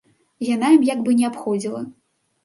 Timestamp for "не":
1.19-1.27